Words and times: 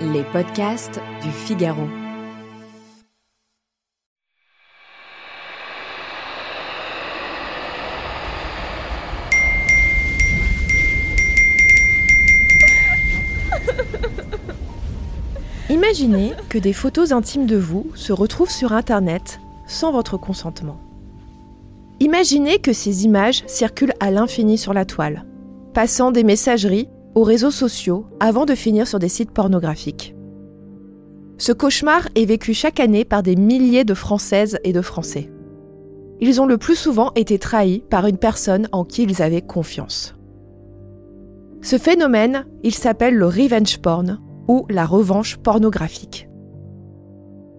Les 0.00 0.24
podcasts 0.24 1.00
du 1.22 1.30
Figaro. 1.30 1.88
Imaginez 15.70 16.32
que 16.48 16.58
des 16.58 16.72
photos 16.72 17.12
intimes 17.12 17.46
de 17.46 17.56
vous 17.56 17.86
se 17.94 18.12
retrouvent 18.12 18.50
sur 18.50 18.72
Internet 18.72 19.40
sans 19.66 19.92
votre 19.92 20.16
consentement. 20.16 20.78
Imaginez 22.00 22.58
que 22.58 22.72
ces 22.72 23.04
images 23.04 23.42
circulent 23.46 23.94
à 24.00 24.10
l'infini 24.10 24.58
sur 24.58 24.74
la 24.74 24.84
toile, 24.84 25.24
passant 25.72 26.10
des 26.10 26.24
messageries 26.24 26.88
aux 27.14 27.24
réseaux 27.24 27.50
sociaux 27.50 28.06
avant 28.20 28.44
de 28.44 28.54
finir 28.54 28.86
sur 28.86 28.98
des 28.98 29.08
sites 29.08 29.30
pornographiques. 29.30 30.14
Ce 31.38 31.52
cauchemar 31.52 32.08
est 32.14 32.24
vécu 32.24 32.54
chaque 32.54 32.80
année 32.80 33.04
par 33.04 33.22
des 33.22 33.36
milliers 33.36 33.84
de 33.84 33.94
Françaises 33.94 34.58
et 34.64 34.72
de 34.72 34.80
Français. 34.80 35.30
Ils 36.20 36.40
ont 36.40 36.46
le 36.46 36.56
plus 36.56 36.76
souvent 36.76 37.10
été 37.16 37.38
trahis 37.38 37.82
par 37.90 38.06
une 38.06 38.18
personne 38.18 38.68
en 38.70 38.84
qui 38.84 39.02
ils 39.02 39.22
avaient 39.22 39.42
confiance. 39.42 40.14
Ce 41.62 41.78
phénomène, 41.78 42.46
il 42.62 42.74
s'appelle 42.74 43.16
le 43.16 43.26
revenge 43.26 43.78
porn 43.78 44.20
ou 44.48 44.66
la 44.68 44.86
revanche 44.86 45.36
pornographique. 45.36 46.28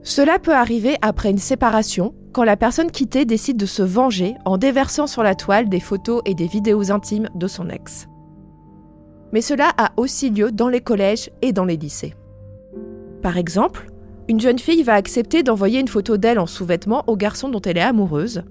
Cela 0.01 0.39
peut 0.39 0.53
arriver 0.53 0.95
après 1.01 1.31
une 1.31 1.37
séparation, 1.37 2.13
quand 2.33 2.43
la 2.43 2.57
personne 2.57 2.91
quittée 2.91 3.25
décide 3.25 3.57
de 3.57 3.65
se 3.65 3.83
venger 3.83 4.35
en 4.43 4.57
déversant 4.57 5.07
sur 5.07 5.23
la 5.23 5.35
toile 5.35 5.69
des 5.69 5.79
photos 5.79 6.21
et 6.25 6.33
des 6.33 6.47
vidéos 6.47 6.91
intimes 6.91 7.29
de 7.35 7.47
son 7.47 7.69
ex. 7.69 8.07
Mais 9.33 9.41
cela 9.41 9.73
a 9.77 9.91
aussi 9.97 10.29
lieu 10.29 10.51
dans 10.51 10.69
les 10.69 10.79
collèges 10.79 11.31
et 11.41 11.51
dans 11.51 11.65
les 11.65 11.75
lycées. 11.75 12.13
Par 13.21 13.37
exemple, 13.37 13.91
une 14.29 14.39
jeune 14.39 14.59
fille 14.59 14.83
va 14.83 14.93
accepter 14.93 15.43
d'envoyer 15.43 15.79
une 15.79 15.87
photo 15.87 16.17
d'elle 16.17 16.39
en 16.39 16.45
sous-vêtements 16.45 17.03
au 17.07 17.17
garçon 17.17 17.49
dont 17.49 17.61
elle 17.61 17.77
est 17.77 17.81
amoureuse, 17.81 18.43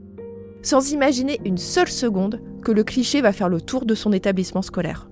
sans 0.61 0.93
imaginer 0.93 1.41
une 1.45 1.57
seule 1.57 1.89
seconde 1.89 2.41
que 2.63 2.73
le 2.73 2.85
cliché 2.85 3.21
va 3.21 3.33
faire 3.33 3.49
le 3.49 3.61
tour 3.61 3.87
de 3.87 3.95
son 3.95 4.13
établissement 4.13 4.63
scolaire. 4.63 5.09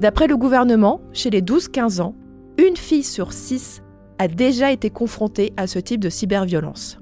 D'après 0.00 0.26
le 0.26 0.36
gouvernement, 0.36 1.00
chez 1.12 1.30
les 1.30 1.42
12-15 1.42 2.00
ans, 2.00 2.14
une 2.56 2.76
fille 2.76 3.04
sur 3.04 3.32
six 3.32 3.82
a 4.18 4.28
déjà 4.28 4.72
été 4.72 4.90
confrontée 4.90 5.52
à 5.56 5.66
ce 5.66 5.78
type 5.78 6.00
de 6.00 6.08
cyberviolence. 6.08 6.98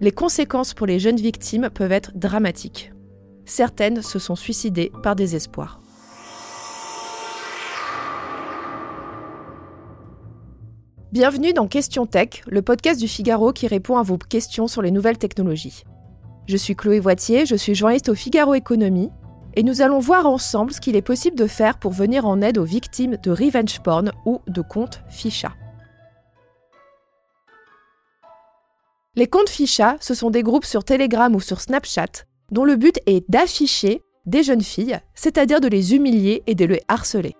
Les 0.00 0.12
conséquences 0.12 0.74
pour 0.74 0.86
les 0.86 0.98
jeunes 0.98 1.16
victimes 1.16 1.70
peuvent 1.72 1.92
être 1.92 2.12
dramatiques. 2.16 2.92
Certaines 3.44 4.02
se 4.02 4.18
sont 4.18 4.36
suicidées 4.36 4.92
par 5.02 5.16
désespoir. 5.16 5.81
Bienvenue 11.12 11.52
dans 11.52 11.68
Question 11.68 12.06
Tech, 12.06 12.42
le 12.46 12.62
podcast 12.62 12.98
du 12.98 13.06
Figaro 13.06 13.52
qui 13.52 13.66
répond 13.66 13.98
à 13.98 14.02
vos 14.02 14.16
questions 14.16 14.66
sur 14.66 14.80
les 14.80 14.90
nouvelles 14.90 15.18
technologies. 15.18 15.84
Je 16.46 16.56
suis 16.56 16.74
Chloé 16.74 17.00
Voitier, 17.00 17.44
je 17.44 17.54
suis 17.54 17.74
journaliste 17.74 18.08
au 18.08 18.14
Figaro 18.14 18.54
Économie 18.54 19.10
et 19.52 19.62
nous 19.62 19.82
allons 19.82 19.98
voir 19.98 20.24
ensemble 20.24 20.72
ce 20.72 20.80
qu'il 20.80 20.96
est 20.96 21.02
possible 21.02 21.36
de 21.36 21.46
faire 21.46 21.78
pour 21.78 21.92
venir 21.92 22.24
en 22.24 22.40
aide 22.40 22.56
aux 22.56 22.64
victimes 22.64 23.18
de 23.22 23.30
revenge 23.30 23.80
porn 23.80 24.10
ou 24.24 24.40
de 24.46 24.62
comptes 24.62 25.02
ficha. 25.10 25.52
Les 29.14 29.26
comptes 29.26 29.50
ficha, 29.50 29.98
ce 30.00 30.14
sont 30.14 30.30
des 30.30 30.42
groupes 30.42 30.64
sur 30.64 30.82
Telegram 30.82 31.34
ou 31.34 31.40
sur 31.40 31.60
Snapchat 31.60 32.24
dont 32.52 32.64
le 32.64 32.76
but 32.76 32.98
est 33.04 33.22
d'afficher 33.28 34.00
des 34.24 34.42
jeunes 34.42 34.62
filles, 34.62 34.98
c'est-à-dire 35.14 35.60
de 35.60 35.68
les 35.68 35.94
humilier 35.94 36.42
et 36.46 36.54
de 36.54 36.64
les 36.64 36.80
harceler. 36.88 37.34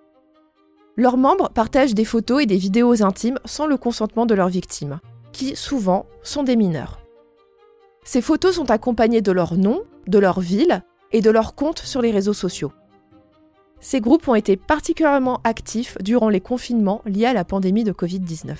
Leurs 0.95 1.17
membres 1.17 1.49
partagent 1.49 1.95
des 1.95 2.05
photos 2.05 2.43
et 2.43 2.45
des 2.45 2.57
vidéos 2.57 3.03
intimes 3.03 3.39
sans 3.45 3.65
le 3.65 3.77
consentement 3.77 4.27
de 4.27 4.35
leurs 4.35 4.49
victimes, 4.49 4.99
qui 5.31 5.55
souvent 5.55 6.05
sont 6.21 6.43
des 6.43 6.55
mineurs. 6.55 6.99
Ces 8.03 8.21
photos 8.21 8.55
sont 8.55 8.69
accompagnées 8.69 9.21
de 9.21 9.31
leur 9.31 9.55
nom, 9.55 9.81
de 10.07 10.19
leur 10.19 10.39
ville 10.39 10.83
et 11.11 11.21
de 11.21 11.31
leurs 11.31 11.55
comptes 11.55 11.79
sur 11.79 12.01
les 12.01 12.11
réseaux 12.11 12.33
sociaux. 12.33 12.71
Ces 13.79 14.01
groupes 14.01 14.27
ont 14.27 14.35
été 14.35 14.55
particulièrement 14.55 15.41
actifs 15.43 15.97
durant 15.99 16.29
les 16.29 16.41
confinements 16.41 17.01
liés 17.05 17.25
à 17.25 17.33
la 17.33 17.43
pandémie 17.43 17.83
de 17.83 17.91
Covid-19. 17.91 18.55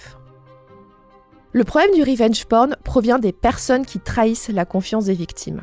Le 1.51 1.63
problème 1.63 1.93
du 1.93 2.01
revenge 2.01 2.45
porn 2.45 2.75
provient 2.83 3.19
des 3.19 3.31
personnes 3.31 3.85
qui 3.85 3.99
trahissent 3.99 4.49
la 4.49 4.65
confiance 4.65 5.05
des 5.05 5.13
victimes. 5.13 5.61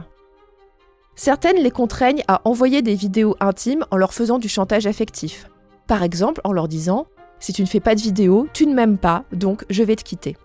Certaines 1.17 1.59
les 1.59 1.73
contraignent 1.73 2.23
à 2.29 2.41
envoyer 2.45 2.81
des 2.81 2.95
vidéos 2.95 3.37
intimes 3.41 3.85
en 3.91 3.97
leur 3.97 4.15
faisant 4.15 4.39
du 4.39 4.49
chantage 4.49 4.87
affectif. 4.87 5.50
Par 5.91 6.05
exemple 6.05 6.41
en 6.45 6.53
leur 6.53 6.69
disant⁇ 6.69 7.09
Si 7.41 7.53
tu 7.53 7.63
ne 7.63 7.67
fais 7.67 7.81
pas 7.81 7.97
de 7.97 8.01
vidéo, 8.01 8.47
tu 8.53 8.65
ne 8.69 8.75
m'aimes 8.75 8.97
pas, 8.97 9.25
donc 9.33 9.65
je 9.71 9.83
vais 9.83 9.97
te 9.97 10.05
quitter⁇ 10.05 10.33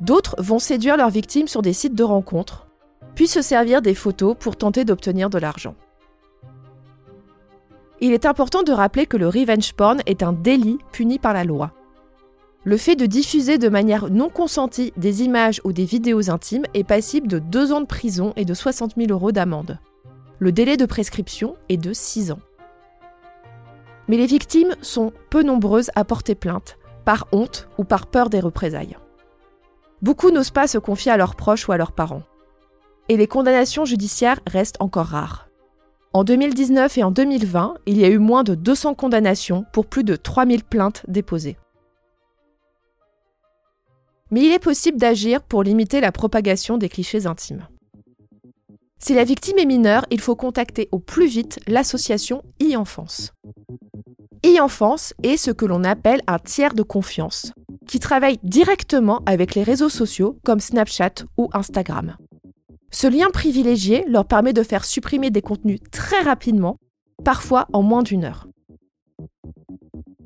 D'autres 0.00 0.34
vont 0.38 0.58
séduire 0.58 0.96
leurs 0.96 1.10
victimes 1.10 1.46
sur 1.46 1.60
des 1.60 1.74
sites 1.74 1.94
de 1.94 2.04
rencontres, 2.04 2.68
puis 3.14 3.26
se 3.26 3.42
servir 3.42 3.82
des 3.82 3.94
photos 3.94 4.34
pour 4.40 4.56
tenter 4.56 4.86
d'obtenir 4.86 5.28
de 5.28 5.36
l'argent. 5.36 5.74
Il 8.00 8.14
est 8.14 8.24
important 8.24 8.62
de 8.62 8.72
rappeler 8.72 9.04
que 9.04 9.18
le 9.18 9.28
revenge 9.28 9.74
porn 9.74 10.00
est 10.06 10.22
un 10.22 10.32
délit 10.32 10.78
puni 10.90 11.18
par 11.18 11.34
la 11.34 11.44
loi. 11.44 11.74
Le 12.64 12.78
fait 12.78 12.96
de 12.96 13.04
diffuser 13.04 13.58
de 13.58 13.68
manière 13.68 14.08
non 14.08 14.30
consentie 14.30 14.94
des 14.96 15.22
images 15.22 15.60
ou 15.64 15.74
des 15.74 15.84
vidéos 15.84 16.30
intimes 16.30 16.64
est 16.72 16.82
passible 16.82 17.28
de 17.28 17.40
2 17.40 17.72
ans 17.72 17.82
de 17.82 17.86
prison 17.86 18.32
et 18.36 18.46
de 18.46 18.54
60 18.54 18.94
000 18.96 19.10
euros 19.10 19.32
d'amende. 19.32 19.78
Le 20.38 20.50
délai 20.50 20.78
de 20.78 20.86
prescription 20.86 21.56
est 21.68 21.76
de 21.76 21.92
6 21.92 22.32
ans. 22.32 22.40
Mais 24.08 24.16
les 24.16 24.26
victimes 24.26 24.74
sont 24.82 25.12
peu 25.30 25.42
nombreuses 25.42 25.90
à 25.94 26.04
porter 26.04 26.34
plainte, 26.34 26.78
par 27.04 27.28
honte 27.32 27.68
ou 27.78 27.84
par 27.84 28.06
peur 28.06 28.30
des 28.30 28.40
représailles. 28.40 28.96
Beaucoup 30.02 30.30
n'osent 30.30 30.50
pas 30.50 30.66
se 30.66 30.78
confier 30.78 31.12
à 31.12 31.16
leurs 31.16 31.36
proches 31.36 31.68
ou 31.68 31.72
à 31.72 31.76
leurs 31.76 31.92
parents 31.92 32.22
et 33.08 33.16
les 33.16 33.26
condamnations 33.26 33.84
judiciaires 33.84 34.40
restent 34.46 34.80
encore 34.80 35.06
rares. 35.06 35.48
En 36.12 36.24
2019 36.24 36.98
et 36.98 37.04
en 37.04 37.10
2020, 37.10 37.74
il 37.86 37.98
y 37.98 38.04
a 38.04 38.08
eu 38.08 38.18
moins 38.18 38.44
de 38.44 38.54
200 38.54 38.94
condamnations 38.94 39.64
pour 39.72 39.86
plus 39.86 40.04
de 40.04 40.16
3000 40.16 40.64
plaintes 40.64 41.04
déposées. 41.08 41.58
Mais 44.30 44.42
il 44.42 44.52
est 44.52 44.58
possible 44.58 44.98
d'agir 44.98 45.42
pour 45.42 45.62
limiter 45.62 46.00
la 46.00 46.12
propagation 46.12 46.76
des 46.76 46.88
clichés 46.88 47.26
intimes. 47.26 47.66
Si 48.98 49.14
la 49.14 49.24
victime 49.24 49.58
est 49.58 49.64
mineure, 49.64 50.06
il 50.10 50.20
faut 50.20 50.36
contacter 50.36 50.88
au 50.92 50.98
plus 50.98 51.26
vite 51.26 51.60
l'association 51.66 52.42
e-enfance. 52.60 53.32
E-enfance 54.48 55.12
est 55.22 55.36
ce 55.36 55.50
que 55.50 55.66
l'on 55.66 55.84
appelle 55.84 56.22
un 56.26 56.38
tiers 56.38 56.72
de 56.72 56.82
confiance, 56.82 57.52
qui 57.86 57.98
travaille 57.98 58.38
directement 58.42 59.20
avec 59.26 59.54
les 59.54 59.62
réseaux 59.62 59.90
sociaux 59.90 60.38
comme 60.42 60.60
Snapchat 60.60 61.26
ou 61.36 61.50
Instagram. 61.52 62.16
Ce 62.90 63.06
lien 63.06 63.28
privilégié 63.30 64.06
leur 64.08 64.24
permet 64.24 64.54
de 64.54 64.62
faire 64.62 64.86
supprimer 64.86 65.30
des 65.30 65.42
contenus 65.42 65.80
très 65.92 66.22
rapidement, 66.22 66.78
parfois 67.24 67.66
en 67.74 67.82
moins 67.82 68.02
d'une 68.02 68.24
heure. 68.24 68.46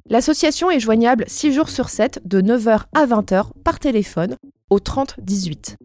L'association 0.08 0.70
est 0.70 0.78
joignable 0.78 1.24
6 1.26 1.52
jours 1.52 1.68
sur 1.68 1.88
7 1.88 2.20
de 2.24 2.40
9h 2.40 2.82
à 2.94 3.06
20h 3.06 3.46
par 3.64 3.80
téléphone 3.80 4.36
au 4.70 4.78
30 4.78 5.16
18. 5.20 5.78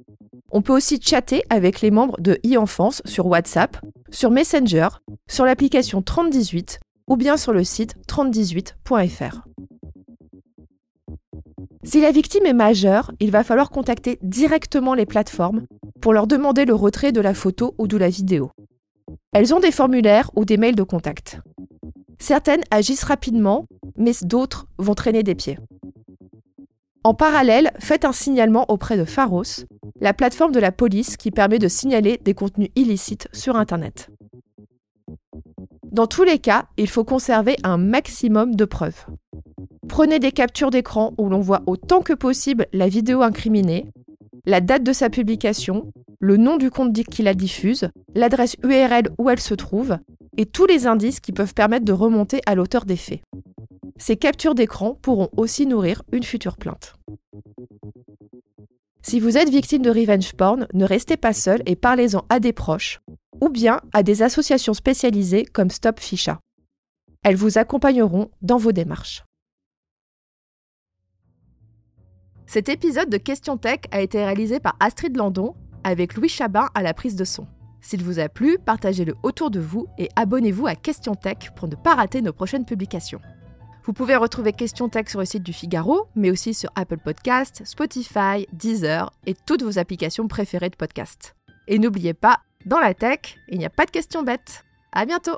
On 0.51 0.61
peut 0.61 0.73
aussi 0.73 1.01
chatter 1.01 1.41
avec 1.49 1.81
les 1.81 1.89
membres 1.89 2.21
de 2.21 2.39
e-enfance 2.45 3.01
sur 3.05 3.25
WhatsApp, 3.25 3.77
sur 4.11 4.29
Messenger, 4.29 4.89
sur 5.27 5.45
l'application 5.45 6.03
3018 6.03 6.79
ou 7.07 7.15
bien 7.15 7.37
sur 7.37 7.53
le 7.53 7.63
site 7.63 7.95
3018.fr. 8.07 9.47
Si 11.83 12.01
la 12.01 12.11
victime 12.11 12.45
est 12.45 12.53
majeure, 12.53 13.11
il 13.19 13.31
va 13.31 13.43
falloir 13.43 13.69
contacter 13.69 14.19
directement 14.21 14.93
les 14.93 15.05
plateformes 15.05 15.65
pour 16.01 16.13
leur 16.13 16.27
demander 16.27 16.65
le 16.65 16.75
retrait 16.75 17.13
de 17.13 17.21
la 17.21 17.33
photo 17.33 17.75
ou 17.77 17.87
de 17.87 17.97
la 17.97 18.09
vidéo. 18.09 18.51
Elles 19.31 19.53
ont 19.53 19.59
des 19.59 19.71
formulaires 19.71 20.29
ou 20.35 20.43
des 20.43 20.57
mails 20.57 20.75
de 20.75 20.83
contact. 20.83 21.39
Certaines 22.19 22.63
agissent 22.71 23.03
rapidement, 23.03 23.67
mais 23.95 24.11
d'autres 24.23 24.67
vont 24.77 24.95
traîner 24.95 25.23
des 25.23 25.35
pieds. 25.35 25.59
En 27.03 27.13
parallèle, 27.13 27.71
faites 27.79 28.03
un 28.03 28.11
signalement 28.11 28.69
auprès 28.69 28.97
de 28.97 29.05
Pharos, 29.05 29.65
la 30.01 30.13
plateforme 30.13 30.51
de 30.51 30.59
la 30.59 30.73
police 30.73 31.15
qui 31.15 31.31
permet 31.31 31.59
de 31.59 31.69
signaler 31.69 32.19
des 32.21 32.33
contenus 32.33 32.69
illicites 32.75 33.29
sur 33.31 33.55
Internet. 33.55 34.09
Dans 35.97 36.05
tous 36.05 36.23
les 36.23 36.37
cas, 36.37 36.67
il 36.77 36.87
faut 36.87 37.03
conserver 37.03 37.55
un 37.63 37.79
maximum 37.79 38.53
de 38.53 38.65
preuves. 38.65 39.07
Prenez 39.89 40.19
des 40.19 40.31
captures 40.31 40.69
d'écran 40.69 41.15
où 41.17 41.27
l'on 41.27 41.39
voit 41.39 41.63
autant 41.65 42.01
que 42.01 42.13
possible 42.13 42.67
la 42.71 42.87
vidéo 42.87 43.23
incriminée, 43.23 43.87
la 44.45 44.61
date 44.61 44.83
de 44.83 44.93
sa 44.93 45.09
publication, 45.09 45.91
le 46.19 46.37
nom 46.37 46.57
du 46.57 46.69
compte 46.69 46.93
qui 46.93 47.23
la 47.23 47.33
diffuse, 47.33 47.89
l'adresse 48.13 48.57
URL 48.63 49.09
où 49.17 49.31
elle 49.31 49.39
se 49.39 49.55
trouve, 49.55 49.97
et 50.37 50.45
tous 50.45 50.67
les 50.67 50.85
indices 50.85 51.19
qui 51.19 51.31
peuvent 51.31 51.55
permettre 51.55 51.85
de 51.85 51.93
remonter 51.93 52.41
à 52.45 52.53
l'auteur 52.53 52.85
des 52.85 52.95
faits. 52.95 53.21
Ces 53.97 54.17
captures 54.17 54.53
d'écran 54.53 54.93
pourront 55.01 55.29
aussi 55.35 55.65
nourrir 55.65 56.03
une 56.11 56.21
future 56.21 56.57
plainte. 56.57 56.93
Si 59.01 59.19
vous 59.19 59.35
êtes 59.35 59.49
victime 59.49 59.81
de 59.81 59.89
revenge 59.89 60.33
porn, 60.33 60.67
ne 60.75 60.85
restez 60.85 61.17
pas 61.17 61.33
seul 61.33 61.63
et 61.65 61.75
parlez-en 61.75 62.23
à 62.29 62.39
des 62.39 62.53
proches, 62.53 63.01
ou 63.41 63.49
bien 63.49 63.79
à 63.93 64.03
des 64.03 64.21
associations 64.21 64.73
spécialisées 64.73 65.45
comme 65.45 65.69
Stop 65.69 65.99
Ficha. 65.99 66.39
Elles 67.23 67.35
vous 67.35 67.57
accompagneront 67.57 68.31
dans 68.41 68.57
vos 68.57 68.71
démarches. 68.71 69.23
Cet 72.45 72.69
épisode 72.69 73.09
de 73.09 73.17
Question 73.17 73.57
Tech 73.57 73.81
a 73.91 73.99
été 74.01 74.23
réalisé 74.23 74.61
par 74.61 74.77
Astrid 74.79 75.17
Landon 75.17 75.53
avec 75.83 76.15
Louis 76.15 76.29
Chabin 76.29 76.69
à 76.75 76.81
la 76.81 76.93
prise 76.93 77.15
de 77.15 77.25
son. 77.25 77.45
S'il 77.81 78.03
vous 78.03 78.19
a 78.19 78.29
plu, 78.29 78.57
partagez-le 78.57 79.15
autour 79.23 79.51
de 79.51 79.59
vous 79.59 79.87
et 79.97 80.09
abonnez-vous 80.15 80.67
à 80.67 80.75
Question 80.75 81.15
Tech 81.15 81.51
pour 81.55 81.67
ne 81.67 81.75
pas 81.75 81.95
rater 81.95 82.21
nos 82.21 82.33
prochaines 82.33 82.65
publications. 82.65 83.21
Vous 83.83 83.93
pouvez 83.93 84.15
retrouver 84.15 84.51
Question 84.51 84.89
Tech 84.89 85.07
sur 85.07 85.19
le 85.19 85.25
site 85.25 85.43
du 85.43 85.53
Figaro, 85.53 86.07
mais 86.15 86.31
aussi 86.31 86.53
sur 86.53 86.69
Apple 86.75 86.97
Podcasts, 86.97 87.63
Spotify, 87.65 88.47
Deezer 88.51 89.11
et 89.25 89.35
toutes 89.45 89.63
vos 89.63 89.79
applications 89.79 90.27
préférées 90.27 90.69
de 90.69 90.75
podcast. 90.75 91.35
Et 91.67 91.79
n'oubliez 91.79 92.13
pas, 92.13 92.39
dans 92.67 92.79
la 92.79 92.93
tech, 92.93 93.37
il 93.47 93.59
n'y 93.59 93.65
a 93.65 93.69
pas 93.69 93.85
de 93.85 93.91
questions 93.91 94.23
bêtes. 94.23 94.65
À 94.91 95.05
bientôt! 95.05 95.37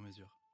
sur 0.01 0.07
mesure. 0.07 0.50